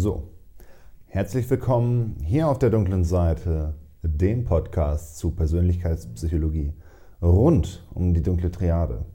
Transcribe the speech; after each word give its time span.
So, 0.00 0.30
herzlich 1.06 1.50
willkommen 1.50 2.18
hier 2.22 2.46
auf 2.46 2.60
der 2.60 2.70
dunklen 2.70 3.02
Seite, 3.02 3.74
dem 4.04 4.44
Podcast 4.44 5.18
zu 5.18 5.32
Persönlichkeitspsychologie 5.32 6.72
rund 7.20 7.84
um 7.94 8.14
die 8.14 8.22
dunkle 8.22 8.52
Triade. 8.52 9.06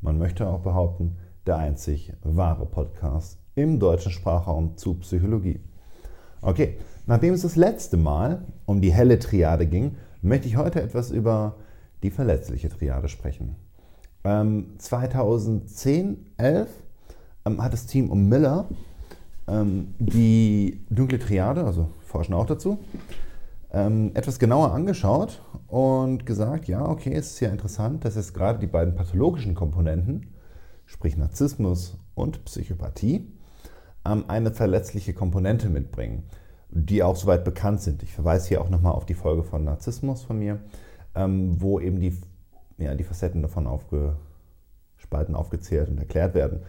Man 0.00 0.16
möchte 0.16 0.48
auch 0.48 0.60
behaupten, 0.60 1.18
der 1.46 1.58
einzig 1.58 2.14
wahre 2.22 2.64
Podcast 2.64 3.38
im 3.54 3.78
deutschen 3.78 4.12
Sprachraum 4.12 4.78
zu 4.78 4.94
Psychologie. 5.00 5.60
Okay, 6.40 6.78
nachdem 7.04 7.34
es 7.34 7.42
das 7.42 7.56
letzte 7.56 7.98
Mal 7.98 8.46
um 8.64 8.80
die 8.80 8.94
helle 8.94 9.18
Triade 9.18 9.66
ging, 9.66 9.96
möchte 10.22 10.48
ich 10.48 10.56
heute 10.56 10.80
etwas 10.80 11.10
über 11.10 11.56
die 12.02 12.10
verletzliche 12.10 12.70
Triade 12.70 13.10
sprechen. 13.10 13.56
Ähm, 14.24 14.76
2010, 14.78 16.30
11 16.38 16.70
ähm, 17.44 17.62
hat 17.62 17.74
das 17.74 17.84
Team 17.84 18.08
um 18.08 18.26
Miller 18.26 18.70
ähm, 18.70 18.76
die 19.98 20.84
dunkle 20.90 21.18
Triade, 21.18 21.64
also 21.64 21.90
forschen 22.02 22.34
auch 22.34 22.46
dazu, 22.46 22.78
ähm, 23.72 24.10
etwas 24.14 24.38
genauer 24.38 24.72
angeschaut 24.72 25.42
und 25.68 26.26
gesagt, 26.26 26.68
ja, 26.68 26.86
okay, 26.86 27.12
es 27.14 27.32
ist 27.32 27.40
ja 27.40 27.50
interessant, 27.50 28.04
dass 28.04 28.16
jetzt 28.16 28.34
gerade 28.34 28.58
die 28.58 28.66
beiden 28.66 28.94
pathologischen 28.94 29.54
Komponenten, 29.54 30.26
sprich 30.86 31.16
Narzissmus 31.16 31.98
und 32.14 32.44
Psychopathie, 32.44 33.32
ähm, 34.04 34.24
eine 34.28 34.52
verletzliche 34.52 35.14
Komponente 35.14 35.68
mitbringen, 35.68 36.24
die 36.70 37.02
auch 37.02 37.16
soweit 37.16 37.44
bekannt 37.44 37.80
sind. 37.80 38.02
Ich 38.02 38.12
verweise 38.12 38.48
hier 38.48 38.60
auch 38.60 38.70
nochmal 38.70 38.92
auf 38.92 39.06
die 39.06 39.14
Folge 39.14 39.44
von 39.44 39.64
Narzissmus 39.64 40.22
von 40.22 40.38
mir, 40.38 40.60
ähm, 41.14 41.60
wo 41.60 41.78
eben 41.80 42.00
die, 42.00 42.16
ja, 42.78 42.94
die 42.94 43.04
Facetten 43.04 43.42
davon 43.42 43.66
aufgespalten, 43.66 45.34
aufgezählt 45.34 45.88
und 45.88 45.98
erklärt 45.98 46.34
werden. 46.34 46.62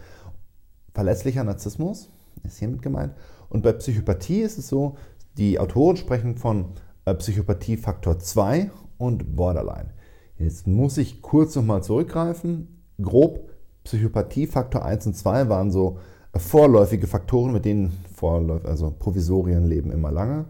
Verletzlicher 0.94 1.42
Narzissmus 1.42 2.10
ist 2.44 2.58
hiermit 2.58 2.82
gemeint. 2.82 3.14
Und 3.48 3.62
bei 3.62 3.72
Psychopathie 3.72 4.40
ist 4.40 4.58
es 4.58 4.68
so, 4.68 4.96
die 5.36 5.58
Autoren 5.58 5.96
sprechen 5.96 6.36
von 6.36 6.66
äh, 7.04 7.14
Psychopathie 7.14 7.76
Faktor 7.76 8.18
2 8.18 8.70
und 8.98 9.36
Borderline. 9.36 9.90
Jetzt 10.38 10.66
muss 10.66 10.98
ich 10.98 11.22
kurz 11.22 11.56
nochmal 11.56 11.82
zurückgreifen. 11.82 12.82
Grob, 13.00 13.50
Psychopathie 13.84 14.46
Faktor 14.46 14.84
1 14.84 15.06
und 15.06 15.16
2 15.16 15.48
waren 15.48 15.70
so 15.70 15.98
äh, 16.32 16.38
vorläufige 16.38 17.06
Faktoren, 17.06 17.52
mit 17.52 17.64
denen 17.64 17.92
Vorläuf, 18.14 18.64
also 18.64 18.90
Provisorien 18.90 19.66
leben 19.66 19.90
immer 19.90 20.10
lange. 20.10 20.46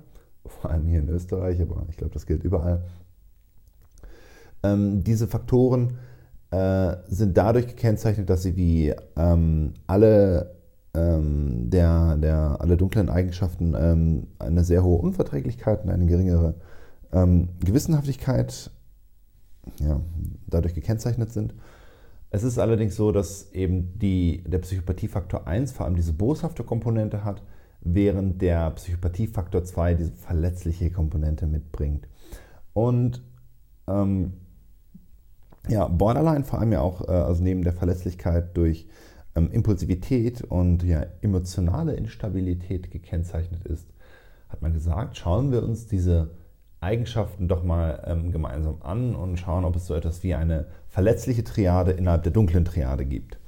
Vor 0.46 0.70
allem 0.70 0.86
hier 0.86 1.00
in 1.00 1.08
Österreich, 1.08 1.60
aber 1.60 1.86
ich 1.88 1.96
glaube, 1.96 2.12
das 2.12 2.26
gilt 2.26 2.44
überall. 2.44 2.82
Ähm, 4.62 5.02
diese 5.02 5.26
Faktoren 5.26 5.98
äh, 6.50 6.96
sind 7.08 7.36
dadurch 7.36 7.66
gekennzeichnet, 7.66 8.28
dass 8.28 8.42
sie 8.42 8.56
wie 8.56 8.94
ähm, 9.16 9.74
alle 9.86 10.61
ähm, 10.94 11.70
der, 11.70 12.16
der, 12.18 12.56
alle 12.60 12.76
dunklen 12.76 13.08
Eigenschaften 13.08 13.74
ähm, 13.78 14.26
eine 14.38 14.64
sehr 14.64 14.84
hohe 14.84 15.00
Unverträglichkeit 15.00 15.84
und 15.84 15.90
eine 15.90 16.06
geringere 16.06 16.54
ähm, 17.12 17.48
Gewissenhaftigkeit 17.60 18.70
ja, 19.80 20.00
dadurch 20.46 20.74
gekennzeichnet 20.74 21.32
sind. 21.32 21.54
Es 22.30 22.42
ist 22.42 22.58
allerdings 22.58 22.96
so, 22.96 23.12
dass 23.12 23.52
eben 23.52 23.98
die, 23.98 24.42
der 24.46 24.58
Psychopathiefaktor 24.58 25.46
1 25.46 25.72
vor 25.72 25.86
allem 25.86 25.96
diese 25.96 26.14
boshafte 26.14 26.64
Komponente 26.64 27.24
hat, 27.24 27.42
während 27.82 28.40
der 28.40 28.70
Psychopathiefaktor 28.70 29.64
2 29.64 29.94
diese 29.94 30.12
verletzliche 30.12 30.90
Komponente 30.90 31.46
mitbringt. 31.46 32.08
Und 32.72 33.22
ähm, 33.86 34.34
ja, 35.68 35.86
Borderline 35.88 36.44
vor 36.44 36.58
allem 36.58 36.72
ja 36.72 36.80
auch, 36.80 37.06
äh, 37.06 37.12
also 37.12 37.42
neben 37.42 37.62
der 37.62 37.72
Verletzlichkeit 37.72 38.56
durch 38.56 38.88
ähm, 39.34 39.50
Impulsivität 39.50 40.42
und 40.42 40.82
ja, 40.82 41.06
emotionale 41.20 41.94
Instabilität 41.94 42.90
gekennzeichnet 42.90 43.64
ist, 43.64 43.88
hat 44.48 44.62
man 44.62 44.72
gesagt, 44.72 45.16
schauen 45.16 45.52
wir 45.52 45.62
uns 45.62 45.86
diese 45.86 46.30
Eigenschaften 46.80 47.48
doch 47.48 47.62
mal 47.62 48.02
ähm, 48.06 48.32
gemeinsam 48.32 48.82
an 48.82 49.14
und 49.14 49.38
schauen, 49.38 49.64
ob 49.64 49.76
es 49.76 49.86
so 49.86 49.94
etwas 49.94 50.22
wie 50.22 50.34
eine 50.34 50.66
verletzliche 50.88 51.44
Triade 51.44 51.92
innerhalb 51.92 52.24
der 52.24 52.32
dunklen 52.32 52.64
Triade 52.64 53.04
gibt. 53.04 53.38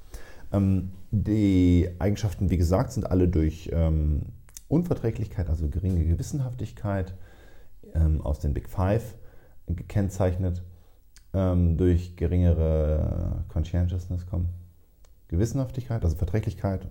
Ähm, 0.53 0.93
die 1.11 1.91
Eigenschaften, 1.99 2.50
wie 2.50 2.56
gesagt, 2.56 2.93
sind 2.93 3.11
alle 3.11 3.28
durch 3.28 3.71
ähm, 3.73 4.23
Unverträglichkeit, 4.69 5.49
also 5.49 5.69
geringe 5.69 6.05
Gewissenhaftigkeit 6.05 7.15
ähm, 7.94 8.21
aus 8.21 8.39
den 8.39 8.55
Big 8.55 8.69
Five 8.69 9.15
gekennzeichnet, 9.67 10.62
ähm, 11.33 11.77
durch 11.77 12.17
geringere 12.17 13.44
Conscientiousness 13.49 14.27
kommen 14.27 14.49
Gewissenhaftigkeit, 15.29 16.05
also 16.05 16.17
Verträglichkeit, 16.17 16.89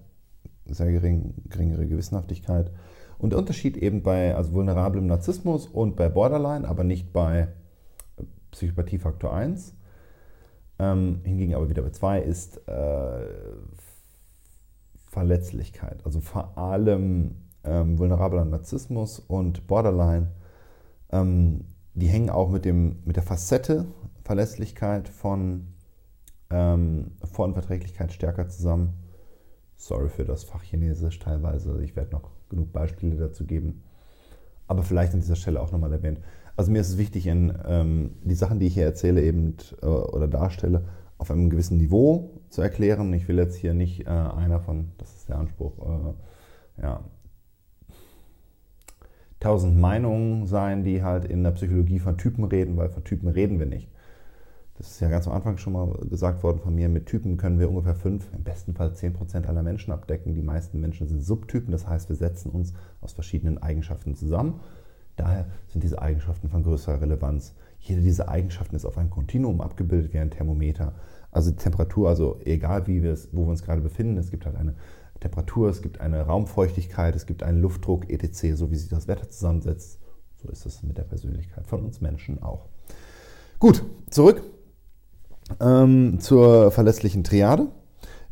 sehr 0.66 0.92
gering, 0.92 1.34
geringere 1.50 1.88
Gewissenhaftigkeit. 1.88 2.72
Und 3.18 3.32
der 3.32 3.40
Unterschied 3.40 3.78
eben 3.78 4.04
bei 4.04 4.36
also 4.36 4.54
vulnerablem 4.54 5.08
Narzissmus 5.08 5.68
und 5.68 5.96
bei 5.96 6.10
Borderline, 6.10 6.68
aber 6.68 6.84
nicht 6.84 7.14
bei 7.14 7.50
Psychopathie 8.52 9.00
Faktor 9.00 9.34
1, 9.34 9.76
ähm, 10.80 11.22
hingegen 11.24 11.56
aber 11.56 11.70
wieder 11.70 11.82
bei 11.82 11.92
2, 11.92 12.22
ist 12.22 12.68
äh, 12.68 13.26
Verletzlichkeit. 15.10 16.06
Also 16.06 16.22
vor 16.22 16.58
allem 16.58 17.36
ähm, 17.64 17.98
vulnerabler 17.98 18.46
Narzissmus 18.46 19.20
und 19.20 19.68
Borderline, 19.68 20.32
ähm, 21.12 21.66
die 21.94 22.08
hängen 22.08 22.30
auch 22.30 22.50
mit, 22.50 22.66
dem, 22.66 22.98
mit 23.06 23.16
der 23.16 23.24
Facette 23.24 23.86
Verletzlichkeit 24.24 25.10
von 25.10 25.73
ähm, 26.50 27.12
Vorunverträglichkeit 27.24 28.14
stärker 28.14 28.48
zusammen. 28.50 28.94
Sorry 29.76 30.10
für 30.10 30.26
das 30.26 30.44
Fach 30.44 30.64
Chinesisch 30.64 31.20
teilweise. 31.20 31.82
Ich 31.84 31.96
werde 31.96 32.12
noch 32.12 32.32
genug 32.50 32.72
Beispiele 32.72 33.16
dazu 33.16 33.46
geben. 33.46 33.84
Aber 34.68 34.84
vielleicht 34.84 35.14
an 35.14 35.20
dieser 35.20 35.36
Stelle 35.36 35.62
auch 35.62 35.72
nochmal 35.72 35.92
erwähnt. 35.92 36.20
Also 36.56 36.72
mir 36.72 36.80
ist 36.80 36.90
es 36.90 36.98
wichtig, 36.98 37.28
in, 37.28 37.54
ähm, 37.66 38.12
die 38.24 38.36
Sachen, 38.36 38.60
die 38.60 38.68
ich 38.68 38.76
hier 38.76 38.86
erzähle 38.86 39.22
eben 39.22 39.58
äh, 39.82 39.86
oder 39.86 40.28
darstelle, 40.28 40.86
auf 41.18 41.32
einem 41.32 41.50
gewissen 41.50 41.78
Niveau 41.78 42.42
zu 42.50 42.62
erklären. 42.62 43.12
Ich 43.14 43.28
will 43.28 43.38
jetzt 43.38 43.56
hier 43.56 43.74
nicht 43.74 44.06
äh, 44.06 44.10
einer 44.10 44.60
von, 44.60 44.92
das 44.98 45.16
ist 45.16 45.30
der 45.30 45.38
Anspruch, 45.38 45.74
äh, 45.80 46.82
ja, 46.82 47.04
tausend 49.40 49.78
Meinungen 49.78 50.48
sein, 50.48 50.84
die 50.84 51.04
halt 51.04 51.26
in 51.26 51.44
der 51.44 51.52
Psychologie 51.52 52.00
von 52.00 52.18
Typen 52.18 52.46
reden, 52.46 52.78
weil 52.78 52.90
von 52.90 53.04
Typen 53.04 53.28
reden 53.28 53.60
wir 53.60 53.66
nicht. 53.66 53.90
Das 54.76 54.90
ist 54.90 55.00
ja 55.02 55.10
ganz 55.10 55.28
am 55.28 55.34
Anfang 55.34 55.58
schon 55.58 55.74
mal 55.74 55.94
gesagt 56.10 56.42
worden 56.42 56.60
von 56.60 56.74
mir, 56.74 56.90
mit 56.90 57.06
Typen 57.06 57.38
können 57.38 57.60
wir 57.60 57.70
ungefähr 57.70 57.94
fünf, 57.94 58.28
im 58.34 58.44
besten 58.44 58.74
Fall 58.74 58.94
zehn 58.96 59.14
Prozent 59.14 59.48
aller 59.48 59.62
Menschen 59.62 59.94
abdecken. 59.94 60.34
Die 60.34 60.42
meisten 60.42 60.80
Menschen 60.80 61.08
sind 61.08 61.24
Subtypen, 61.24 61.72
das 61.72 61.88
heißt, 61.88 62.10
wir 62.10 62.16
setzen 62.16 62.50
uns 62.50 62.74
aus 63.00 63.14
verschiedenen 63.14 63.62
Eigenschaften 63.62 64.16
zusammen. 64.16 64.60
Daher 65.16 65.46
sind 65.68 65.84
diese 65.84 66.02
Eigenschaften 66.02 66.50
von 66.50 66.64
größerer 66.64 67.02
Relevanz. 67.02 67.54
Jede 67.80 68.02
dieser 68.02 68.30
Eigenschaften 68.30 68.76
ist 68.76 68.86
auf 68.86 68.98
einem 68.98 69.12
Kontinuum 69.12 69.62
abgebildet 69.62 70.12
wie 70.12 70.18
ein 70.18 70.32
Thermometer. 70.32 70.96
Also 71.30 71.52
Temperatur, 71.52 72.10
also 72.10 72.40
egal 72.44 72.88
wie 72.88 73.04
wir 73.04 73.12
es, 73.12 73.30
wo 73.32 73.44
wir 73.44 73.50
uns 73.50 73.64
gerade 73.64 73.82
befinden, 73.82 74.18
es 74.18 74.32
gibt 74.32 74.48
halt 74.48 74.56
eine 74.56 74.74
Temperatur, 75.20 75.70
es 75.70 75.84
gibt 75.84 76.02
eine 76.02 76.22
Raumfeuchtigkeit, 76.22 77.16
es 77.16 77.28
gibt 77.28 77.44
einen 77.44 77.62
Luftdruck, 77.62 78.10
etc., 78.10 78.56
so 78.56 78.72
wie 78.72 78.76
sich 78.76 78.90
das 78.90 79.08
Wetter 79.08 79.30
zusammensetzt. 79.30 80.00
So 80.42 80.50
ist 80.50 80.66
es 80.66 80.82
mit 80.82 80.98
der 80.98 81.04
Persönlichkeit 81.04 81.68
von 81.68 81.84
uns 81.84 82.02
Menschen 82.02 82.42
auch. 82.42 82.70
Gut, 83.60 83.86
zurück 84.10 84.42
ähm, 85.62 86.20
zur 86.20 86.72
verlässlichen 86.72 87.24
Triade. 87.24 87.68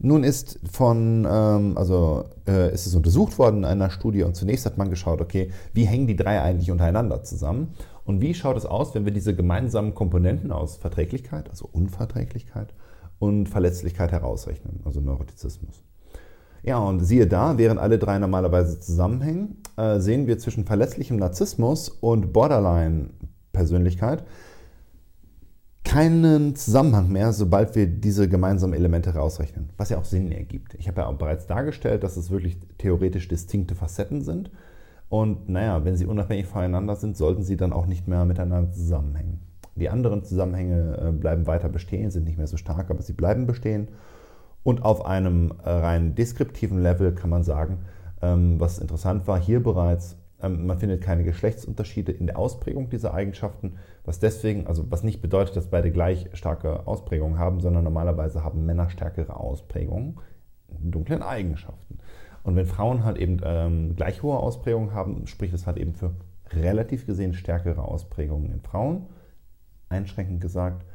Nun 0.04 0.24
ist 0.24 0.59
von, 0.72 1.28
ähm, 1.30 1.78
also 1.78 2.26
äh, 2.48 2.74
ist 2.74 2.88
es 2.88 2.96
untersucht 2.96 3.38
worden 3.38 3.58
in 3.58 3.66
einer 3.66 3.92
Studie 3.92 4.24
und 4.24 4.36
zunächst 4.36 4.66
hat 4.66 4.78
man 4.78 4.90
geschaut, 4.90 5.22
okay, 5.22 5.52
wie 5.74 5.86
hängen 5.86 6.08
die 6.08 6.16
drei 6.16 6.42
eigentlich 6.42 6.72
untereinander 6.72 7.24
zusammen 7.24 7.74
und 8.04 8.20
wie 8.20 8.34
schaut 8.34 8.58
es 8.58 8.66
aus, 8.66 8.96
wenn 8.96 9.06
wir 9.06 9.14
diese 9.14 9.36
gemeinsamen 9.36 9.94
Komponenten 9.94 10.52
aus 10.52 10.78
Verträglichkeit, 10.78 11.50
also 11.50 11.70
Unverträglichkeit 11.72 12.74
und 13.20 13.48
Verletzlichkeit 13.48 14.12
herausrechnen, 14.12 14.80
also 14.86 15.02
Neurotizismus. 15.02 15.84
Ja, 16.64 16.80
und 16.80 17.00
siehe 17.02 17.28
da, 17.28 17.58
während 17.59 17.80
alle 17.80 18.00
drei 18.00 18.18
normalerweise 18.18 18.80
zusammenhängen, 18.80 19.58
äh, 19.78 20.00
sehen 20.00 20.26
wir 20.26 20.40
zwischen 20.40 20.66
verletzlichem 20.66 21.18
Narzissmus 21.18 21.90
und 21.90 22.34
Borderline-Persönlichkeit 22.34 24.23
keinen 25.84 26.56
Zusammenhang 26.56 27.10
mehr, 27.10 27.34
sobald 27.34 27.76
wir 27.76 27.88
diese 27.88 28.30
gemeinsamen 28.30 28.74
Elemente 28.74 29.14
rausrechnen, 29.14 29.70
was 29.78 29.90
ja 29.90 29.98
auch 29.98 30.06
Sinn 30.06 30.32
ergibt. 30.32 30.76
Ich 30.76 30.88
habe 30.88 31.02
ja 31.02 31.08
auch 31.08 31.16
bereits 31.16 31.48
dargestellt, 31.48 32.04
dass 32.04 32.18
es 32.18 32.30
wirklich 32.30 32.58
theoretisch 32.78 33.28
distinkte 33.28 33.76
Facetten 33.76 34.22
sind. 34.22 34.52
Und 35.10 35.50
naja, 35.50 35.84
wenn 35.84 35.98
sie 35.98 36.06
unabhängig 36.06 36.46
voneinander 36.46 36.96
sind, 36.96 37.18
sollten 37.18 37.44
sie 37.44 37.58
dann 37.58 37.74
auch 37.74 37.88
nicht 37.88 38.08
mehr 38.08 38.24
miteinander 38.26 38.72
zusammenhängen. 38.72 39.40
Die 39.76 39.90
anderen 39.90 40.24
Zusammenhänge 40.24 40.98
äh, 40.98 41.12
bleiben 41.12 41.48
weiter 41.48 41.70
bestehen, 41.70 42.12
sind 42.12 42.26
nicht 42.26 42.38
mehr 42.38 42.48
so 42.48 42.58
stark, 42.58 42.90
aber 42.90 43.02
sie 43.02 43.14
bleiben 43.14 43.48
bestehen. 43.48 43.90
Und 44.64 44.84
auf 44.84 45.06
einem 45.06 45.54
äh, 45.64 45.70
rein 45.70 46.16
deskriptiven 46.16 46.82
Level 46.82 47.14
kann 47.14 47.30
man 47.30 47.44
sagen, 47.44 47.80
ähm, 48.22 48.60
was 48.60 48.80
interessant 48.80 49.28
war 49.28 49.40
hier 49.40 49.62
bereits, 49.62 50.18
man 50.49 50.78
findet 50.78 51.02
keine 51.02 51.23
Geschlechtsunterschiede 51.23 52.11
in 52.11 52.28
der 52.28 52.38
Ausprägung 52.38 52.90
dieser 52.90 53.14
Eigenschaften, 53.14 53.78
was 54.03 54.20
deswegen, 54.20 54.67
also 54.67 54.90
was 54.90 55.03
nicht 55.03 55.22
bedeutet, 55.22 55.55
dass 55.55 55.67
beide 55.67 55.91
gleich 55.91 56.29
starke 56.34 56.88
Ausprägungen 56.88 57.38
haben, 57.38 57.59
sondern 57.59 57.84
normalerweise 57.84 58.43
haben 58.43 58.66
Männer 58.66 58.90
stärkere 58.90 59.35
Ausprägungen 59.35 60.20
in 60.82 60.91
dunklen 60.91 61.22
Eigenschaften. 61.22 61.99
Und 62.43 62.55
wenn 62.55 62.66
Frauen 62.66 63.03
halt 63.03 63.17
eben 63.17 63.40
ähm, 63.43 63.96
gleich 63.96 64.23
hohe 64.23 64.38
Ausprägungen 64.38 64.93
haben, 64.93 65.28
spricht 65.28 65.53
das 65.53 65.67
halt 65.67 65.78
eben 65.78 65.93
für 65.93 66.16
relativ 66.52 67.05
gesehen 67.05 67.34
stärkere 67.34 67.84
Ausprägungen 67.84 68.52
in 68.52 68.61
Frauen. 68.61 69.08
Einschränkend 69.90 70.41
gesagt, 70.41 70.85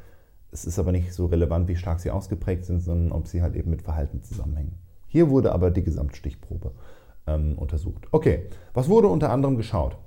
es 0.51 0.65
ist 0.65 0.79
aber 0.79 0.91
nicht 0.91 1.13
so 1.13 1.27
relevant, 1.27 1.67
wie 1.67 1.75
stark 1.75 1.99
sie 1.99 2.11
ausgeprägt 2.11 2.65
sind, 2.65 2.81
sondern 2.81 3.11
ob 3.11 3.27
sie 3.27 3.41
halt 3.41 3.55
eben 3.55 3.69
mit 3.69 3.81
Verhalten 3.81 4.23
zusammenhängen. 4.23 4.77
Hier 5.07 5.29
wurde 5.29 5.53
aber 5.53 5.71
die 5.71 5.83
Gesamtstichprobe 5.83 6.71
ähm, 7.27 7.57
untersucht. 7.57 8.07
Okay, 8.11 8.47
was 8.73 8.89
wurde 8.89 9.07
unter 9.07 9.31
anderem 9.31 9.57
geschaut? 9.57 9.97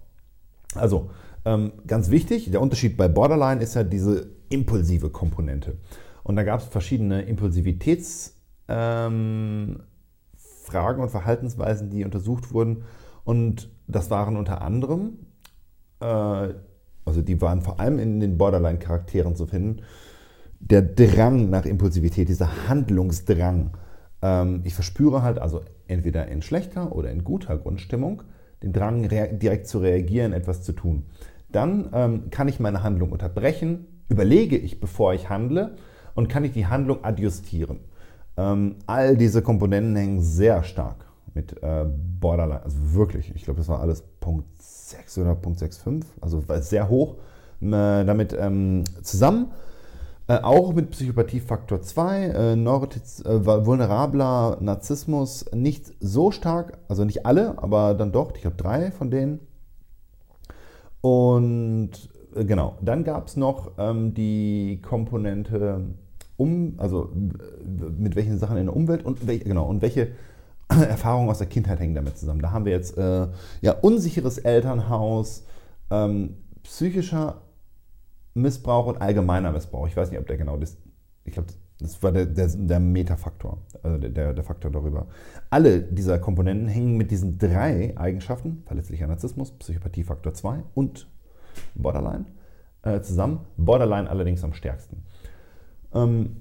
Also, 0.75 1.11
ähm, 1.45 1.73
ganz 1.87 2.11
wichtig, 2.11 2.51
der 2.51 2.61
Unterschied 2.61 2.97
bei 2.97 3.09
Borderline 3.09 3.63
ist 3.63 3.75
ja 3.75 3.85
diese 3.85 4.29
impulsive 4.49 5.11
Komponente. 5.11 5.77
Und 6.23 6.37
da 6.37 6.43
gab 6.43 6.61
es 6.61 6.67
verschiedene 6.67 7.23
Impulsivitätsfragen 7.23 8.37
ähm, 8.69 9.81
und 11.01 11.11
Verhaltensweisen, 11.11 11.91
die 11.91 12.05
untersucht 12.05 12.53
wurden. 12.53 12.85
Und 13.25 13.71
das 13.87 14.11
waren 14.11 14.37
unter 14.37 14.61
anderem, 14.63 15.19
äh, 16.01 16.55
also 17.05 17.23
die 17.23 17.41
waren 17.41 17.63
vor 17.63 17.81
allem 17.81 17.99
in 17.99 18.21
den 18.21 18.39
Borderline-Charakteren 18.39 19.35
zu 19.35 19.47
finden, 19.47 19.83
der 20.61 20.83
Drang 20.83 21.49
nach 21.49 21.65
Impulsivität, 21.65 22.29
dieser 22.29 22.69
Handlungsdrang. 22.69 23.71
Ähm, 24.21 24.61
ich 24.65 24.75
verspüre 24.75 25.23
halt 25.23 25.39
also 25.39 25.63
entweder 25.91 26.29
in 26.29 26.43
schlechter 26.43 26.95
oder 26.95 27.11
in 27.11 27.25
guter 27.25 27.59
Grundstimmung 27.59 28.23
den 28.63 28.73
Drang, 28.73 29.09
direkt 29.09 29.67
zu 29.69 29.79
reagieren, 29.79 30.33
etwas 30.33 30.63
zu 30.63 30.73
tun. 30.73 31.05
Dann 31.51 31.89
ähm, 31.93 32.31
kann 32.31 32.49
ich 32.49 32.61
meine 32.61 32.83
Handlung 32.83 33.11
unterbrechen, 33.11 33.87
überlege 34.09 34.57
ich, 34.57 34.81
bevor 34.81 35.15
ich 35.15 35.29
handle 35.29 35.77
und 36.15 36.29
kann 36.29 36.45
ich 36.45 36.53
die 36.53 36.67
Handlung 36.67 37.05
adjustieren. 37.05 37.81
Ähm, 38.37 38.77
all 38.87 39.17
diese 39.17 39.43
Komponenten 39.43 39.97
hängen 39.97 40.21
sehr 40.21 40.63
stark 40.63 41.07
mit 41.35 41.63
äh, 41.63 41.87
Borderline, 42.21 42.63
also 42.63 42.77
wirklich, 42.95 43.35
ich 43.35 43.45
glaube, 43.45 43.59
das 43.59 43.69
war 43.69 43.81
alles 43.81 44.03
Punkt 44.21 44.47
6 44.59 45.19
oder 45.19 45.35
Punkt 45.35 45.61
6,5, 45.61 46.05
also 46.21 46.43
sehr 46.61 46.89
hoch 46.89 47.17
äh, 47.61 48.05
damit 48.05 48.37
ähm, 48.39 48.85
zusammen. 49.03 49.53
Äh, 50.31 50.45
auch 50.45 50.73
mit 50.73 50.93
Psychopathie 50.93 51.41
Faktor 51.41 51.83
2, 51.83 52.23
äh, 52.23 52.55
Neurotiz, 52.55 53.21
äh, 53.25 53.45
vulnerabler 53.45 54.59
Narzissmus 54.61 55.45
nicht 55.53 55.93
so 55.99 56.31
stark, 56.31 56.79
also 56.87 57.05
nicht 57.05 57.27
alle, 57.27 57.61
aber 57.61 57.95
dann 57.95 58.13
doch, 58.13 58.33
ich 58.37 58.43
glaube 58.43 58.57
drei 58.57 58.93
von 58.93 59.11
denen. 59.11 59.41
Und 61.01 61.91
äh, 62.37 62.45
genau, 62.45 62.79
dann 62.81 63.03
gab 63.03 63.27
es 63.27 63.37
noch 63.37 63.73
ähm, 63.77 64.15
die 64.15 64.79
Komponente 64.83 65.81
um, 66.37 66.75
also 66.77 67.11
mit 67.99 68.15
welchen 68.15 68.39
Sachen 68.39 68.57
in 68.57 68.67
der 68.67 68.77
Umwelt 68.77 69.05
und 69.05 69.27
welche, 69.27 69.47
genau, 69.47 69.67
und 69.67 69.83
welche 69.83 70.13
Erfahrungen 70.69 71.29
aus 71.29 71.39
der 71.39 71.49
Kindheit 71.49 71.81
hängen 71.81 71.97
damit 71.97 72.17
zusammen. 72.17 72.41
Da 72.41 72.53
haben 72.53 72.67
wir 72.67 72.73
jetzt 72.73 72.97
äh, 72.97 73.27
ja 73.63 73.73
unsicheres 73.81 74.39
Elternhaus, 74.39 75.45
ähm, 75.91 76.37
psychischer 76.63 77.41
Missbrauch 78.35 78.87
und 78.87 79.01
allgemeiner 79.01 79.53
Missbrauch. 79.53 79.87
Ich 79.87 79.97
weiß 79.97 80.11
nicht, 80.11 80.21
ob 80.21 80.27
der 80.27 80.37
genau 80.37 80.57
das. 80.57 80.77
Ich 81.25 81.33
glaube, 81.33 81.49
das 81.81 82.03
war 82.03 82.13
der, 82.13 82.27
der, 82.27 82.49
der 82.49 82.81
Metafaktor, 82.81 83.59
also 83.83 83.99
der, 83.99 84.35
der 84.35 84.45
Faktor 84.45 84.71
darüber. 84.71 85.07
Alle 85.49 85.81
dieser 85.81 86.19
Komponenten 86.19 86.69
hängen 86.69 86.97
mit 86.97 87.11
diesen 87.11 87.39
drei 87.39 87.97
Eigenschaften, 87.97 88.63
verletzlicher 88.67 89.07
Narzissmus, 89.07 89.53
Psychopathie 89.53 90.05
Faktor 90.05 90.35
2 90.35 90.63
und 90.75 91.09
Borderline, 91.75 92.27
äh, 92.83 93.01
zusammen. 93.01 93.41
Borderline 93.57 94.11
allerdings 94.11 94.45
am 94.45 94.53
stärksten. 94.53 95.05
Ähm, 95.95 96.37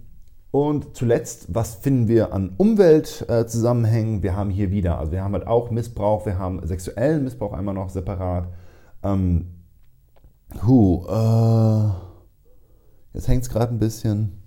und 0.51 0.95
zuletzt, 0.95 1.53
was 1.53 1.75
finden 1.75 2.07
wir 2.07 2.33
an 2.33 2.53
Umweltzusammenhängen? 2.57 4.19
Äh, 4.19 4.23
wir 4.23 4.35
haben 4.35 4.49
hier 4.49 4.71
wieder, 4.71 4.97
also 4.97 5.11
wir 5.11 5.23
haben 5.23 5.33
halt 5.33 5.47
auch 5.47 5.69
Missbrauch, 5.69 6.25
wir 6.25 6.37
haben 6.37 6.65
sexuellen 6.65 7.23
Missbrauch 7.23 7.53
einmal 7.53 7.75
noch 7.75 7.89
separat. 7.89 8.49
Ähm, 9.03 9.58
Huh, 10.65 11.05
äh, 11.07 11.89
jetzt 13.13 13.27
hängt 13.27 13.43
es 13.43 13.49
gerade 13.49 13.73
ein 13.73 13.79
bisschen. 13.79 14.43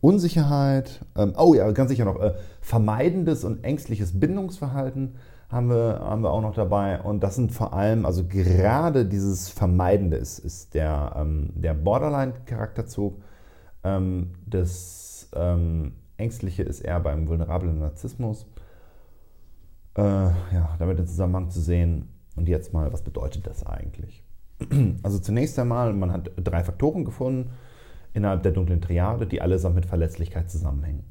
Unsicherheit, 0.00 1.04
ähm, 1.16 1.34
oh 1.36 1.54
ja, 1.54 1.70
ganz 1.72 1.90
sicher 1.90 2.04
noch, 2.04 2.20
äh, 2.20 2.34
vermeidendes 2.60 3.44
und 3.44 3.64
ängstliches 3.64 4.20
Bindungsverhalten 4.20 5.16
haben 5.48 5.68
wir, 5.68 6.00
haben 6.00 6.22
wir 6.22 6.30
auch 6.30 6.42
noch 6.42 6.54
dabei. 6.54 7.00
Und 7.00 7.22
das 7.22 7.34
sind 7.34 7.52
vor 7.52 7.72
allem, 7.72 8.06
also 8.06 8.24
gerade 8.26 9.06
dieses 9.06 9.48
Vermeidende 9.48 10.16
ist, 10.16 10.38
ist 10.38 10.74
der, 10.74 11.14
ähm, 11.16 11.50
der 11.54 11.74
Borderline-Charakterzug. 11.74 13.20
Ähm, 13.84 14.34
das 14.46 15.28
ähm, 15.34 15.94
Ängstliche 16.16 16.62
ist 16.62 16.80
eher 16.80 17.00
beim 17.00 17.28
vulnerablen 17.28 17.78
Narzissmus. 17.78 18.46
Äh, 19.96 20.02
ja, 20.02 20.76
damit 20.78 20.98
in 20.98 21.06
Zusammenhang 21.06 21.50
zu 21.50 21.60
sehen. 21.60 22.15
Und 22.36 22.48
jetzt 22.48 22.72
mal, 22.72 22.92
was 22.92 23.02
bedeutet 23.02 23.46
das 23.46 23.66
eigentlich? 23.66 24.22
Also 25.02 25.18
zunächst 25.18 25.58
einmal, 25.58 25.92
man 25.92 26.12
hat 26.12 26.30
drei 26.36 26.62
Faktoren 26.64 27.04
gefunden 27.04 27.50
innerhalb 28.14 28.42
der 28.42 28.52
dunklen 28.52 28.80
Triade, 28.80 29.26
die 29.26 29.42
allesamt 29.42 29.74
mit 29.74 29.86
Verletzlichkeit 29.86 30.50
zusammenhängen. 30.50 31.04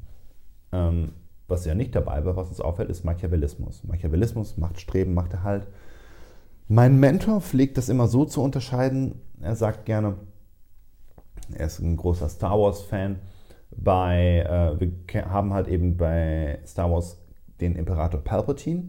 Ähm, 0.72 1.12
was 1.48 1.64
ja 1.64 1.74
nicht 1.74 1.94
dabei 1.94 2.24
war, 2.24 2.34
was 2.34 2.48
uns 2.48 2.60
auffällt, 2.60 2.90
ist 2.90 3.04
Machiavellismus. 3.04 3.84
Machiavellismus, 3.84 4.56
Machtstreben, 4.56 5.14
Machterhalt. 5.14 5.68
Mein 6.68 6.98
Mentor 6.98 7.40
pflegt 7.40 7.78
das 7.78 7.88
immer 7.88 8.08
so 8.08 8.24
zu 8.24 8.42
unterscheiden. 8.42 9.20
Er 9.40 9.54
sagt 9.54 9.84
gerne, 9.84 10.16
er 11.52 11.66
ist 11.66 11.78
ein 11.78 11.96
großer 11.96 12.28
Star 12.28 12.58
Wars-Fan. 12.58 13.20
Äh, 13.84 14.80
wir 14.80 15.30
haben 15.30 15.52
halt 15.52 15.68
eben 15.68 15.96
bei 15.96 16.58
Star 16.66 16.90
Wars 16.90 17.18
den 17.60 17.76
Imperator 17.76 18.20
Palpatine, 18.20 18.84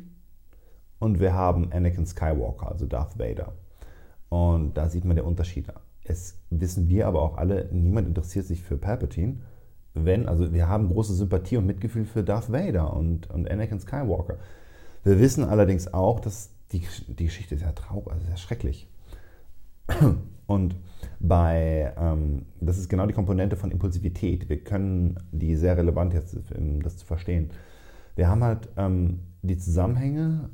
und 1.00 1.20
wir 1.20 1.34
haben 1.34 1.72
Anakin 1.72 2.06
Skywalker, 2.06 2.72
also 2.72 2.86
Darth 2.86 3.18
Vader. 3.20 3.54
Und 4.30 4.76
da 4.76 4.90
sieht 4.90 5.06
man 5.06 5.16
den 5.16 5.26
Unterschied. 5.26 5.68
Es 6.04 6.40
wissen 6.50 6.90
wir 6.90 7.08
aber 7.08 7.22
auch 7.22 7.38
alle, 7.38 7.68
niemand 7.72 8.08
interessiert 8.08 8.46
sich 8.46 8.62
für 8.64 8.78
Palpatine. 8.78 9.38
Wenn, 9.94 10.28
also 10.28 10.54
wir 10.54 10.68
haben 10.68 10.90
große 10.90 11.14
Sympathie 11.14 11.58
und 11.58 11.66
Mitgefühl 11.66 12.06
für 12.06 12.24
Darth 12.24 12.52
Vader 12.52 12.94
und, 12.94 13.30
und 13.30 13.50
Anakin 13.50 13.80
Skywalker. 13.80 14.38
Wir 15.04 15.20
wissen 15.20 15.44
allerdings 15.44 15.94
auch, 15.94 16.20
dass 16.20 16.52
die, 16.72 16.84
die 17.08 17.26
Geschichte 17.26 17.58
sehr 17.58 17.74
traurig, 17.74 18.12
also 18.12 18.26
sehr 18.26 18.38
schrecklich. 18.38 18.88
Und 20.48 20.76
bei, 21.20 21.94
ähm, 21.98 22.46
das 22.62 22.78
ist 22.78 22.90
genau 22.90 23.06
die 23.06 23.14
Komponente 23.14 23.58
von 23.58 23.72
Impulsivität. 23.72 24.50
Wir 24.50 24.64
können 24.64 25.18
die 25.32 25.56
sehr 25.56 25.78
relevant 25.78 26.14
jetzt, 26.14 26.38
um 26.58 26.82
das 26.82 26.98
zu 26.98 27.06
verstehen. 27.06 27.50
Wir 28.16 28.30
haben 28.30 28.44
halt 28.44 28.70
ähm, 28.78 29.20
die 29.42 29.58
Zusammenhänge 29.58 30.50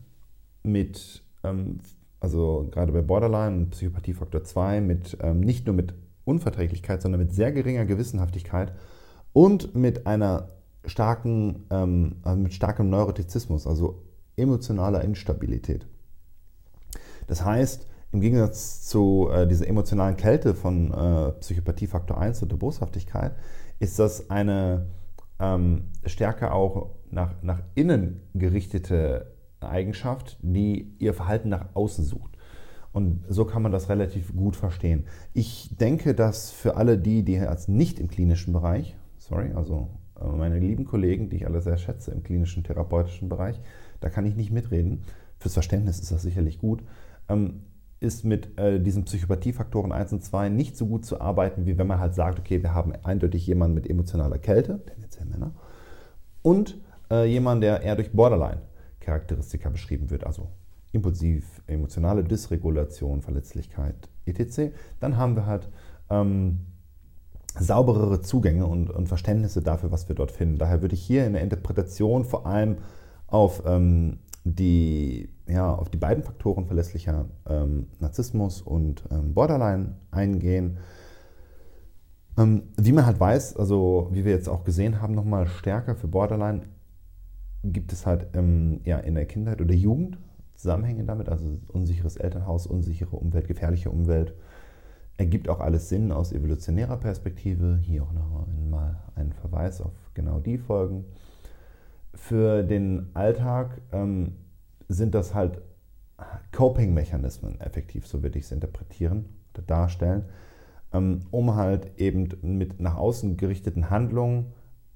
mit, 0.64 1.24
ähm, 1.44 1.80
also 2.20 2.68
gerade 2.72 2.92
bei 2.92 3.02
Borderline, 3.02 3.68
Psychopathiefaktor 3.68 4.44
2, 4.44 4.82
mit 4.82 5.18
ähm, 5.22 5.42
nicht 5.42 5.66
nur 5.66 5.76
mit 5.76 5.94
Unverträglichkeit, 6.26 7.02
sondern 7.02 7.22
mit 7.22 7.34
sehr 7.34 7.52
geringer 7.52 7.86
Gewissenhaftigkeit 7.86 8.74
und 9.34 9.76
mit 9.76 10.08
einer 10.08 10.50
starken, 10.86 11.66
ähm, 11.70 12.18
also 12.24 12.42
mit 12.42 12.54
starkem 12.54 12.90
Neurotizismus, 12.90 13.68
also 13.68 14.04
emotionaler 14.36 15.04
Instabilität. 15.04 15.86
Das 17.28 17.44
heißt, 17.44 17.88
im 18.12 18.22
Gegensatz 18.22 18.84
zu 18.84 19.30
äh, 19.32 19.48
dieser 19.48 19.68
emotionalen 19.68 20.18
Kälte 20.18 20.54
von 20.54 20.94
äh, 20.94 21.32
Psychopathie 21.40 21.88
Faktor 21.88 22.20
1 22.20 22.42
und 22.44 22.52
der 22.52 22.58
Boshaftigkeit, 22.58 23.36
ist 23.80 23.98
das 24.00 24.30
eine 24.30 24.88
ähm, 25.40 25.86
stärker 26.06 26.54
auch 26.54 26.92
nach, 27.10 27.34
nach 27.42 27.62
innen 27.76 28.22
gerichtete 28.34 29.33
Eigenschaft, 29.70 30.38
die 30.42 30.94
ihr 31.00 31.14
Verhalten 31.14 31.50
nach 31.50 31.68
außen 31.74 32.04
sucht. 32.04 32.38
Und 32.94 33.24
so 33.28 33.46
kann 33.46 33.64
man 33.64 33.72
das 33.72 33.90
relativ 33.90 34.36
gut 34.36 34.56
verstehen. 34.56 35.06
Ich 35.34 35.76
denke, 35.80 36.14
dass 36.14 36.52
für 36.52 36.78
alle 36.78 36.98
die, 36.98 37.24
die 37.24 37.34
jetzt 37.34 37.68
nicht 37.68 38.00
im 38.00 38.08
klinischen 38.08 38.54
Bereich, 38.54 38.96
sorry, 39.18 39.52
also 39.54 39.90
äh, 40.22 40.28
meine 40.28 40.60
lieben 40.60 40.86
Kollegen, 40.86 41.30
die 41.30 41.38
ich 41.38 41.48
alle 41.48 41.62
sehr 41.62 41.78
schätze 41.78 42.12
im 42.12 42.24
klinischen 42.24 42.64
therapeutischen 42.64 43.30
Bereich, 43.30 43.60
da 44.00 44.10
kann 44.10 44.26
ich 44.26 44.36
nicht 44.36 44.52
mitreden. 44.52 45.02
Fürs 45.40 45.54
Verständnis 45.54 46.00
ist 46.00 46.12
das 46.12 46.22
sicherlich 46.22 46.60
gut. 46.60 46.84
Ähm, 47.30 47.62
ist 48.00 48.26
mit 48.26 48.60
äh, 48.60 48.80
diesen 48.80 49.06
Psychopathiefaktoren 49.06 49.92
1 49.92 50.14
und 50.14 50.24
2 50.24 50.50
nicht 50.50 50.78
so 50.78 50.86
gut 50.86 51.06
zu 51.06 51.22
arbeiten, 51.22 51.66
wie 51.66 51.78
wenn 51.78 51.88
man 51.88 52.00
halt 52.00 52.14
sagt, 52.14 52.38
okay, 52.38 52.62
wir 52.62 52.74
haben 52.74 52.94
eindeutig 53.04 53.48
jemanden 53.48 53.76
mit 53.76 53.90
emotionaler 53.90 54.38
Kälte, 54.38 54.84
tendenziell 54.86 55.26
Männer, 55.26 55.52
und 56.42 56.78
äh, 57.10 57.26
jemanden, 57.26 57.62
der 57.62 57.82
eher 57.82 57.96
durch 57.96 58.12
Borderline 58.12 58.62
Charakteristika 59.04 59.70
beschrieben 59.70 60.10
wird, 60.10 60.26
also 60.26 60.50
impulsiv, 60.92 61.62
emotionale 61.68 62.24
Dysregulation, 62.24 63.22
Verletzlichkeit, 63.22 64.10
etc., 64.26 64.74
dann 65.00 65.18
haben 65.18 65.36
wir 65.36 65.46
halt 65.46 65.70
ähm, 66.10 66.60
sauberere 67.60 68.22
Zugänge 68.22 68.66
und, 68.66 68.90
und, 68.90 69.08
Verständnisse 69.08 69.62
dafür, 69.62 69.92
was 69.92 70.08
wir 70.08 70.16
dort 70.16 70.32
finden. 70.32 70.58
Daher 70.58 70.82
würde 70.82 70.96
ich 70.96 71.04
hier 71.04 71.26
in 71.26 71.34
der 71.34 71.42
Interpretation 71.42 72.24
vor 72.26 72.46
allem 72.46 72.78
auf, 73.28 73.64
ähm, 73.66 74.20
die, 74.44 75.30
ja, 75.48 75.74
auf 75.74 75.90
die 75.90 75.98
beiden 75.98 76.24
Faktoren 76.24 76.66
verlässlicher 76.66 77.26
ähm, 77.48 77.88
Narzissmus 78.00 78.62
und 78.62 79.04
ähm, 79.12 79.34
Borderline 79.34 79.96
eingehen. 80.12 80.78
Ähm, 82.38 82.64
wie 82.78 82.92
man 82.92 83.06
halt 83.06 83.20
weiß, 83.20 83.58
also 83.58 84.10
wie 84.12 84.26
wir 84.26 84.32
jetzt 84.32 84.50
auch 84.50 84.64
gesehen 84.64 85.02
haben, 85.02 85.14
nochmal 85.14 85.48
stärker 85.48 85.96
für 85.96 86.08
Borderline 86.08 86.64
gibt 87.64 87.94
es 87.94 88.06
halt 88.06 88.28
ähm, 88.34 88.82
ja, 88.84 89.00
in 89.00 89.16
der 89.16 89.26
Kindheit 89.26 89.62
oder 89.62 89.74
Jugend 89.74 90.18
Zusammenhänge 90.56 91.04
damit, 91.04 91.30
also 91.30 91.60
unsicheres 91.74 92.16
Elternhaus, 92.16 92.68
unsichere 92.68 93.16
Umwelt, 93.16 93.48
gefährliche 93.48 93.90
Umwelt. 93.90 94.34
Ergibt 95.18 95.50
auch 95.50 95.60
alles 95.60 95.90
Sinn 95.90 96.12
aus 96.12 96.32
evolutionärer 96.32 96.98
Perspektive. 96.98 97.78
Hier 97.82 98.04
auch 98.04 98.14
noch 98.14 98.48
einmal 98.48 98.98
ein 99.16 99.34
Verweis 99.34 99.82
auf 99.82 99.92
genau 100.14 100.40
die 100.40 100.58
Folgen. 100.58 101.06
Für 102.14 102.64
den 102.64 103.08
Alltag 103.14 103.82
ähm, 103.92 104.36
sind 104.88 105.16
das 105.16 105.34
halt 105.34 105.62
Coping-Mechanismen 106.52 107.60
effektiv, 107.60 108.08
so 108.08 108.24
würde 108.24 108.40
ich 108.40 108.46
es 108.46 108.52
interpretieren 108.52 109.26
oder 109.54 109.64
darstellen, 109.64 110.26
ähm, 110.94 111.22
um 111.32 111.56
halt 111.56 112.00
eben 112.00 112.30
mit 112.42 112.80
nach 112.80 112.96
außen 112.96 113.36
gerichteten 113.36 113.90
Handlungen 113.90 114.54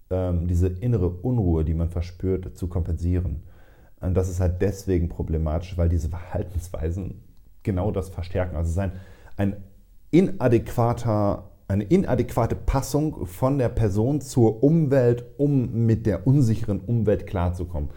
ähm, 0.09 0.47
diese 0.47 0.67
innere 0.67 1.09
Unruhe, 1.09 1.65
die 1.65 1.73
man 1.73 1.89
verspürt, 1.89 2.57
zu 2.57 2.67
kompensieren. 2.67 3.43
Und 3.99 4.13
das 4.13 4.29
ist 4.29 4.39
halt 4.39 4.61
deswegen 4.61 5.09
problematisch, 5.09 5.77
weil 5.77 5.89
diese 5.89 6.09
Verhaltensweisen 6.09 7.21
genau 7.63 7.91
das 7.91 8.09
verstärken. 8.09 8.55
Also 8.55 8.67
es 8.67 8.73
ist 8.73 8.79
ein, 8.79 8.91
ein 9.37 9.63
inadäquater, 10.11 11.49
eine 11.67 11.83
inadäquate 11.83 12.55
Passung 12.55 13.25
von 13.25 13.57
der 13.57 13.69
Person 13.69 14.21
zur 14.21 14.63
Umwelt, 14.63 15.25
um 15.37 15.85
mit 15.85 16.05
der 16.05 16.27
unsicheren 16.27 16.79
Umwelt 16.79 17.27
klarzukommen. 17.27 17.89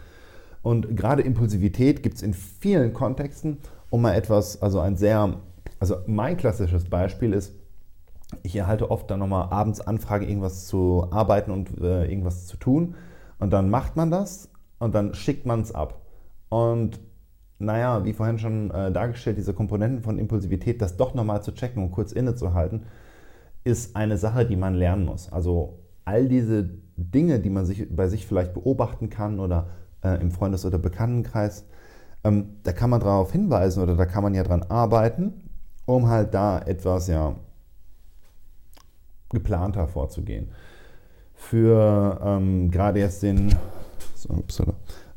Und 0.61 0.95
gerade 0.95 1.21
Impulsivität 1.21 2.03
gibt 2.03 2.17
es 2.17 2.21
in 2.21 2.33
vielen 2.33 2.93
Kontexten, 2.93 3.57
um 3.89 4.01
mal 4.01 4.13
etwas, 4.13 4.61
also 4.61 4.79
ein 4.79 4.97
sehr, 4.97 5.37
also 5.79 5.97
mein 6.05 6.37
klassisches 6.37 6.85
Beispiel 6.85 7.33
ist, 7.33 7.53
ich 8.43 8.55
erhalte 8.55 8.91
oft 8.91 9.09
dann 9.09 9.19
nochmal 9.19 9.47
abends 9.51 9.81
Anfrage, 9.81 10.25
irgendwas 10.25 10.67
zu 10.67 11.07
arbeiten 11.11 11.51
und 11.51 11.79
äh, 11.81 12.05
irgendwas 12.05 12.47
zu 12.47 12.57
tun. 12.57 12.95
Und 13.39 13.51
dann 13.51 13.69
macht 13.69 13.95
man 13.95 14.11
das 14.11 14.49
und 14.79 14.95
dann 14.95 15.13
schickt 15.13 15.45
man 15.45 15.61
es 15.61 15.73
ab. 15.73 16.01
Und 16.49 16.99
naja, 17.59 18.03
wie 18.05 18.13
vorhin 18.13 18.39
schon 18.39 18.71
äh, 18.71 18.91
dargestellt, 18.91 19.37
diese 19.37 19.53
Komponenten 19.53 20.01
von 20.01 20.17
Impulsivität, 20.17 20.81
das 20.81 20.97
doch 20.97 21.13
nochmal 21.13 21.43
zu 21.43 21.53
checken 21.53 21.83
und 21.83 21.91
kurz 21.91 22.11
innezuhalten, 22.11 22.83
ist 23.63 23.95
eine 23.95 24.17
Sache, 24.17 24.45
die 24.45 24.55
man 24.55 24.73
lernen 24.73 25.05
muss. 25.05 25.31
Also 25.31 25.79
all 26.05 26.27
diese 26.27 26.69
Dinge, 26.97 27.39
die 27.39 27.49
man 27.49 27.65
sich, 27.65 27.95
bei 27.95 28.07
sich 28.07 28.25
vielleicht 28.25 28.53
beobachten 28.53 29.09
kann 29.09 29.39
oder 29.39 29.69
äh, 30.03 30.19
im 30.21 30.31
Freundes- 30.31 30.65
oder 30.65 30.79
Bekanntenkreis, 30.79 31.65
ähm, 32.23 32.57
da 32.63 32.73
kann 32.73 32.89
man 32.89 32.99
darauf 32.99 33.31
hinweisen 33.31 33.83
oder 33.83 33.95
da 33.95 34.05
kann 34.05 34.23
man 34.23 34.33
ja 34.33 34.43
dran 34.43 34.63
arbeiten, 34.63 35.49
um 35.85 36.09
halt 36.09 36.33
da 36.33 36.59
etwas 36.59 37.07
ja 37.07 37.35
geplanter 39.31 39.87
vorzugehen. 39.87 40.49
Für 41.33 42.19
ähm, 42.23 42.69
gerade 42.69 42.99
jetzt 42.99 43.23
den, 43.23 43.53
so, 44.15 44.63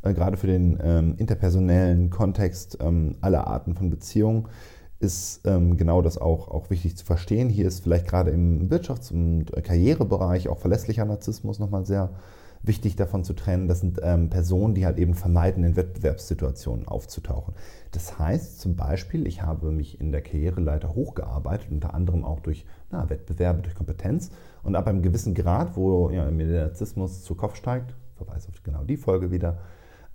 äh, 0.02 0.14
gerade 0.14 0.36
für 0.36 0.46
den 0.46 0.78
ähm, 0.82 1.14
interpersonellen 1.18 2.10
Kontext 2.10 2.78
ähm, 2.80 3.16
aller 3.20 3.46
Arten 3.46 3.74
von 3.74 3.90
Beziehungen 3.90 4.48
ist 5.00 5.42
ähm, 5.44 5.76
genau 5.76 6.00
das 6.00 6.16
auch, 6.16 6.48
auch 6.48 6.70
wichtig 6.70 6.96
zu 6.96 7.04
verstehen. 7.04 7.50
Hier 7.50 7.66
ist 7.66 7.82
vielleicht 7.82 8.06
gerade 8.06 8.30
im 8.30 8.70
Wirtschafts- 8.70 9.12
und 9.12 9.52
Karrierebereich 9.62 10.48
auch 10.48 10.58
verlässlicher 10.58 11.04
Narzissmus 11.04 11.58
nochmal 11.58 11.84
sehr 11.84 12.10
wichtig 12.66 12.96
davon 12.96 13.24
zu 13.24 13.34
trennen. 13.34 13.68
Das 13.68 13.80
sind 13.80 14.00
ähm, 14.02 14.30
Personen, 14.30 14.74
die 14.74 14.86
halt 14.86 14.98
eben 14.98 15.14
vermeiden, 15.14 15.64
in 15.64 15.76
Wettbewerbssituationen 15.76 16.88
aufzutauchen. 16.88 17.54
Das 17.92 18.18
heißt 18.18 18.60
zum 18.60 18.76
Beispiel, 18.76 19.26
ich 19.26 19.42
habe 19.42 19.70
mich 19.70 20.00
in 20.00 20.12
der 20.12 20.22
Karriereleiter 20.22 20.94
hochgearbeitet, 20.94 21.70
unter 21.70 21.94
anderem 21.94 22.24
auch 22.24 22.40
durch 22.40 22.66
na, 22.90 23.08
Wettbewerbe, 23.08 23.62
durch 23.62 23.74
Kompetenz. 23.74 24.30
Und 24.62 24.76
ab 24.76 24.86
einem 24.86 25.02
gewissen 25.02 25.34
Grad, 25.34 25.76
wo 25.76 26.10
ja, 26.10 26.30
mir 26.30 26.46
der 26.46 26.66
Narzissmus 26.66 27.22
zu 27.24 27.34
Kopf 27.34 27.56
steigt, 27.56 27.94
verweise 28.16 28.48
auf 28.48 28.62
genau 28.62 28.84
die 28.84 28.96
Folge 28.96 29.30
wieder, 29.30 29.58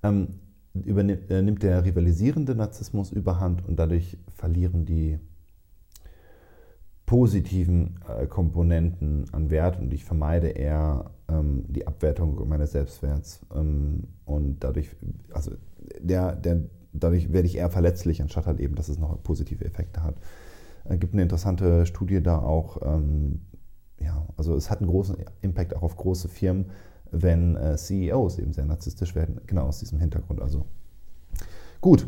ähm, 0.04 0.40
übernimmt, 0.74 1.30
äh, 1.30 1.42
nimmt 1.42 1.64
der 1.64 1.84
rivalisierende 1.84 2.56
Narzissmus 2.56 3.12
überhand 3.12 3.68
und 3.68 3.78
dadurch 3.78 4.18
verlieren 4.36 4.86
die 4.86 5.20
positiven 7.10 7.96
äh, 8.08 8.28
Komponenten 8.28 9.26
an 9.32 9.50
Wert 9.50 9.80
und 9.80 9.92
ich 9.96 10.06
vermeide 10.06 10.50
eher 10.50 11.10
ähm, 11.28 11.64
die 11.68 11.88
Abwertung 11.88 12.48
meines 12.48 12.74
Selbstwerts 12.74 13.40
ähm, 13.52 14.04
und 14.26 14.64
dadurch, 14.64 14.96
also 15.34 15.54
der, 16.00 16.36
der, 16.36 16.66
dadurch 16.94 17.34
werde 17.34 17.48
ich 17.48 17.58
eher 17.58 17.72
verletzlich, 17.72 18.22
anstatt 18.22 18.46
halt 18.46 18.60
eben, 18.60 18.76
dass 18.76 18.90
es 18.90 19.00
noch 19.00 19.24
positive 19.24 19.66
Effekte 19.66 20.04
hat. 20.04 20.18
Es 20.86 20.92
äh, 20.92 20.98
gibt 21.00 21.14
eine 21.14 21.24
interessante 21.24 21.88
Studie 21.88 22.22
da 22.22 22.38
auch, 22.38 22.78
ähm, 22.84 23.40
ja, 24.00 24.28
also 24.38 24.56
es 24.56 24.70
hat 24.70 24.82
einen 24.82 24.92
großen 24.92 25.16
Impact 25.42 25.76
auch 25.76 25.82
auf 25.82 25.98
große 25.98 26.28
Firmen, 26.28 26.68
wenn 27.10 27.56
äh, 27.56 27.76
CEOs 27.76 28.38
eben 28.38 28.54
sehr 28.54 28.66
narzisstisch 28.68 29.16
werden, 29.16 29.42
genau 29.48 29.66
aus 29.66 29.80
diesem 29.80 30.00
Hintergrund. 30.00 30.44
Also 30.44 30.68
gut, 31.82 32.08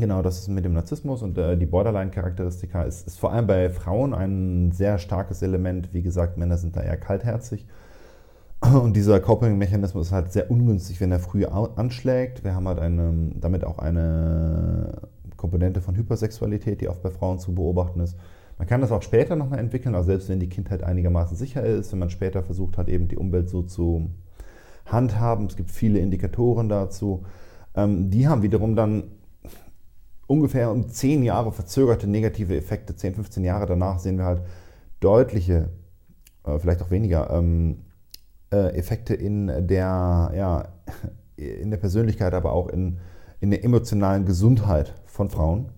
Genau, 0.00 0.22
das 0.22 0.38
ist 0.38 0.48
mit 0.48 0.64
dem 0.64 0.72
Narzissmus 0.72 1.22
und 1.22 1.36
äh, 1.36 1.58
die 1.58 1.66
Borderline-Charakteristika 1.66 2.84
ist, 2.84 3.06
ist, 3.06 3.20
vor 3.20 3.32
allem 3.32 3.46
bei 3.46 3.68
Frauen 3.68 4.14
ein 4.14 4.72
sehr 4.72 4.96
starkes 4.96 5.42
Element. 5.42 5.92
Wie 5.92 6.00
gesagt, 6.00 6.38
Männer 6.38 6.56
sind 6.56 6.74
da 6.74 6.80
eher 6.80 6.96
kaltherzig. 6.96 7.66
Und 8.60 8.96
dieser 8.96 9.20
Coping-Mechanismus 9.20 10.06
ist 10.06 10.12
halt 10.12 10.32
sehr 10.32 10.50
ungünstig, 10.50 11.02
wenn 11.02 11.12
er 11.12 11.18
früh 11.18 11.44
anschlägt. 11.44 12.44
Wir 12.44 12.54
haben 12.54 12.66
halt 12.66 12.78
eine, 12.78 13.32
damit 13.34 13.62
auch 13.62 13.78
eine 13.78 15.02
Komponente 15.36 15.82
von 15.82 15.94
Hypersexualität, 15.96 16.80
die 16.80 16.88
oft 16.88 17.02
bei 17.02 17.10
Frauen 17.10 17.38
zu 17.38 17.54
beobachten 17.54 18.00
ist. 18.00 18.16
Man 18.56 18.66
kann 18.66 18.80
das 18.80 18.92
auch 18.92 19.02
später 19.02 19.36
nochmal 19.36 19.58
entwickeln, 19.58 19.94
also 19.94 20.06
selbst 20.06 20.30
wenn 20.30 20.40
die 20.40 20.48
Kindheit 20.48 20.82
einigermaßen 20.82 21.36
sicher 21.36 21.62
ist, 21.62 21.92
wenn 21.92 21.98
man 21.98 22.10
später 22.10 22.42
versucht 22.42 22.78
hat, 22.78 22.88
eben 22.88 23.06
die 23.06 23.18
Umwelt 23.18 23.50
so 23.50 23.62
zu 23.62 24.08
handhaben. 24.86 25.46
Es 25.46 25.56
gibt 25.56 25.70
viele 25.70 25.98
Indikatoren 25.98 26.70
dazu. 26.70 27.24
Ähm, 27.74 28.10
die 28.10 28.28
haben 28.28 28.42
wiederum 28.42 28.76
dann 28.76 29.04
ungefähr 30.30 30.70
um 30.70 30.88
10 30.88 31.24
Jahre 31.24 31.50
verzögerte 31.50 32.06
negative 32.06 32.56
Effekte. 32.56 32.94
10, 32.94 33.16
15 33.16 33.42
Jahre 33.42 33.66
danach 33.66 33.98
sehen 33.98 34.16
wir 34.16 34.26
halt 34.26 34.42
deutliche, 35.00 35.70
äh, 36.44 36.56
vielleicht 36.60 36.82
auch 36.82 36.92
weniger, 36.92 37.30
ähm, 37.30 37.78
äh, 38.52 38.76
Effekte 38.76 39.12
in 39.14 39.48
der, 39.66 40.30
ja, 40.34 40.68
in 41.36 41.70
der 41.70 41.78
Persönlichkeit, 41.78 42.32
aber 42.32 42.52
auch 42.52 42.68
in, 42.68 42.98
in 43.40 43.50
der 43.50 43.64
emotionalen 43.64 44.24
Gesundheit 44.24 44.94
von 45.04 45.30
Frauen, 45.30 45.70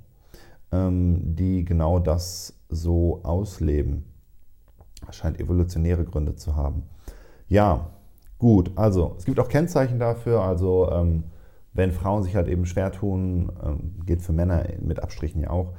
ähm, 0.71 1.35
die 1.35 1.65
genau 1.65 1.99
das 1.99 2.53
so 2.69 3.21
ausleben. 3.23 4.05
Das 5.07 5.17
scheint 5.17 5.41
evolutionäre 5.41 6.05
Gründe 6.05 6.37
zu 6.37 6.57
haben. 6.57 6.83
Ja, 7.49 7.89
gut, 8.39 8.71
also 8.77 9.15
es 9.17 9.25
gibt 9.25 9.41
auch 9.41 9.49
Kennzeichen 9.49 9.99
dafür, 9.99 10.43
also 10.43 10.91
ähm, 10.93 11.25
wenn 11.75 11.93
Frauen 11.93 12.23
sich 12.23 12.37
halt 12.37 12.49
eben 12.49 12.67
schwer 12.67 12.93
tun, 12.93 13.53
ähm, 13.65 14.03
gilt 14.05 14.23
für 14.23 14.33
Männer 14.33 14.65
mit 14.81 15.03
Abstrichen 15.03 15.41
ja 15.41 15.51
auch, 15.51 15.73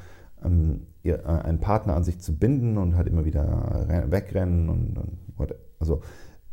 ähm, 0.44 0.88
äh, 1.04 1.18
einen 1.24 1.60
Partner 1.60 1.96
an 1.96 2.04
sich 2.04 2.20
zu 2.20 2.38
binden 2.38 2.78
und 2.78 2.96
halt 2.96 3.08
immer 3.08 3.26
wieder 3.26 4.06
wegrennen 4.10 4.70
und, 4.70 4.98
und 4.98 5.54
also 5.80 6.02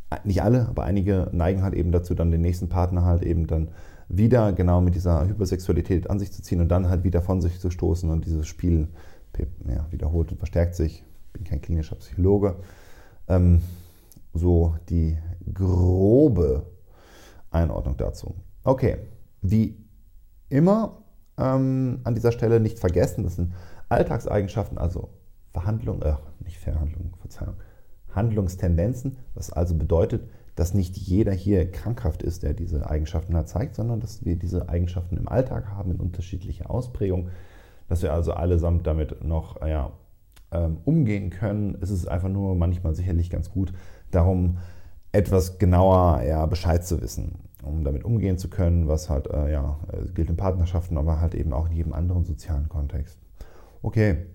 äh, 0.09 0.17
nicht 0.23 0.43
alle, 0.43 0.67
aber 0.67 0.83
einige 0.83 1.29
neigen 1.31 1.63
halt 1.63 1.73
eben 1.73 1.91
dazu, 1.91 2.13
dann 2.13 2.31
den 2.31 2.41
nächsten 2.41 2.69
Partner 2.69 3.03
halt 3.05 3.23
eben 3.23 3.47
dann 3.47 3.69
wieder 4.09 4.51
genau 4.51 4.81
mit 4.81 4.95
dieser 4.95 5.25
Hypersexualität 5.25 6.09
an 6.09 6.19
sich 6.19 6.31
zu 6.31 6.41
ziehen 6.41 6.59
und 6.59 6.69
dann 6.69 6.89
halt 6.89 7.03
wieder 7.03 7.21
von 7.21 7.41
sich 7.41 7.59
zu 7.59 7.69
stoßen 7.69 8.09
und 8.09 8.25
dieses 8.25 8.45
Spiel 8.47 8.89
ja, 9.67 9.87
wiederholt 9.89 10.31
und 10.31 10.37
verstärkt 10.37 10.75
sich. 10.75 11.03
Ich 11.27 11.33
bin 11.33 11.43
kein 11.45 11.61
klinischer 11.61 11.95
Psychologe. 11.95 12.57
Ähm, 13.29 13.61
so 14.33 14.75
die 14.89 15.17
grobe 15.53 16.65
Einordnung 17.49 17.95
dazu. 17.97 18.35
Okay, 18.63 18.97
wie 19.41 19.77
immer 20.49 21.03
ähm, 21.37 21.99
an 22.03 22.15
dieser 22.15 22.31
Stelle 22.31 22.59
nicht 22.59 22.79
vergessen, 22.79 23.23
das 23.23 23.35
sind 23.35 23.53
Alltagseigenschaften, 23.89 24.77
also 24.77 25.09
Verhandlungen, 25.51 26.01
äh, 26.01 26.13
nicht 26.43 26.57
Verhandlungen, 26.57 27.13
Verzeihung, 27.19 27.55
Handlungstendenzen, 28.13 29.17
was 29.33 29.51
also 29.51 29.75
bedeutet, 29.75 30.29
dass 30.55 30.73
nicht 30.73 30.97
jeder 30.97 31.31
hier 31.31 31.71
krankhaft 31.71 32.23
ist, 32.23 32.43
der 32.43 32.53
diese 32.53 32.89
Eigenschaften 32.89 33.35
hat, 33.35 33.49
zeigt, 33.49 33.75
sondern 33.75 33.99
dass 33.99 34.25
wir 34.25 34.35
diese 34.35 34.69
Eigenschaften 34.69 35.17
im 35.17 35.27
Alltag 35.27 35.67
haben 35.69 35.91
in 35.91 35.99
unterschiedlicher 35.99 36.69
Ausprägung, 36.69 37.29
dass 37.87 38.03
wir 38.03 38.13
also 38.13 38.33
allesamt 38.33 38.85
damit 38.85 39.23
noch 39.23 39.61
ja, 39.65 39.91
ähm, 40.51 40.77
umgehen 40.85 41.29
können. 41.29 41.77
Es 41.81 41.89
ist 41.89 42.07
einfach 42.07 42.29
nur 42.29 42.55
manchmal 42.55 42.95
sicherlich 42.95 43.29
ganz 43.29 43.49
gut, 43.49 43.73
darum 44.11 44.57
etwas 45.13 45.57
genauer 45.57 46.21
ja, 46.23 46.45
Bescheid 46.45 46.85
zu 46.85 47.01
wissen 47.01 47.39
um 47.63 47.83
damit 47.83 48.03
umgehen 48.03 48.37
zu 48.37 48.49
können, 48.49 48.87
was 48.87 49.09
halt, 49.09 49.27
äh, 49.27 49.51
ja, 49.51 49.79
gilt 50.13 50.29
in 50.29 50.37
Partnerschaften, 50.37 50.97
aber 50.97 51.21
halt 51.21 51.35
eben 51.35 51.53
auch 51.53 51.67
in 51.67 51.73
jedem 51.73 51.93
anderen 51.93 52.23
sozialen 52.23 52.69
Kontext. 52.69 53.17
Okay, 53.81 54.25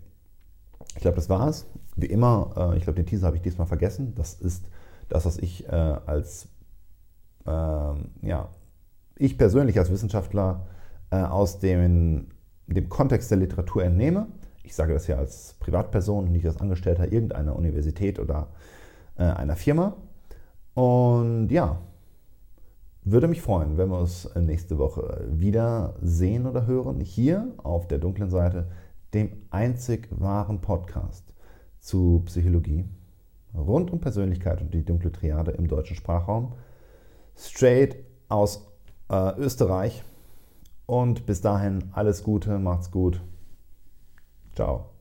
ich 0.95 1.01
glaube, 1.03 1.17
das 1.17 1.29
war's. 1.29 1.67
Wie 1.97 2.07
immer, 2.07 2.53
äh, 2.57 2.77
ich 2.77 2.85
glaube, 2.85 2.97
den 2.97 3.07
Teaser 3.07 3.27
habe 3.27 3.37
ich 3.37 3.43
diesmal 3.43 3.67
vergessen. 3.67 4.15
Das 4.15 4.35
ist 4.35 4.69
das, 5.09 5.27
was 5.27 5.39
ich 5.39 5.67
äh, 5.69 5.71
als, 5.71 6.49
ähm, 7.47 8.11
ja, 8.23 8.49
ich 9.17 9.39
persönlich 9.39 9.79
als 9.79 9.91
Wissenschaftler 9.91 10.67
äh, 11.11 11.17
aus 11.17 11.59
dem, 11.59 12.29
dem 12.67 12.89
Kontext 12.89 13.31
der 13.31 13.39
Literatur 13.39 13.85
entnehme. 13.85 14.27
Ich 14.63 14.75
sage 14.75 14.93
das 14.93 15.07
ja 15.07 15.17
als 15.17 15.55
Privatperson, 15.61 16.31
nicht 16.31 16.45
als 16.47 16.61
Angestellter 16.61 17.13
irgendeiner 17.13 17.57
Universität 17.57 18.19
oder 18.19 18.49
äh, 19.17 19.23
einer 19.23 19.57
Firma. 19.57 19.97
Und 20.75 21.49
ja, 21.51 21.79
Würde 23.09 23.29
mich 23.29 23.41
freuen, 23.41 23.79
wenn 23.79 23.89
wir 23.89 24.01
uns 24.01 24.29
nächste 24.35 24.79
Woche 24.79 25.29
wieder 25.31 25.95
sehen 26.03 26.45
oder 26.45 26.67
hören, 26.67 26.99
hier 26.99 27.55
auf 27.59 27.87
der 27.87 27.99
dunklen 27.99 28.31
Seite, 28.31 28.67
dem 29.15 29.31
einzig 29.51 30.09
wahren 30.11 30.61
Podcast 30.61 31.33
zu 31.79 32.25
Psychologie 32.27 32.85
rund 33.55 33.93
um 33.93 34.01
Persönlichkeit 34.01 34.61
und 34.61 34.75
die 34.75 34.85
dunkle 34.85 35.13
Triade 35.13 35.53
im 35.53 35.69
deutschen 35.69 35.95
Sprachraum. 35.95 36.55
Straight 37.37 37.97
aus 38.29 38.67
äh, 39.09 39.39
Österreich. 39.39 40.03
Und 40.87 41.27
bis 41.27 41.41
dahin 41.41 41.85
alles 41.93 42.25
Gute, 42.25 42.59
macht's 42.59 42.91
gut. 42.91 43.21
Ciao. 44.53 44.96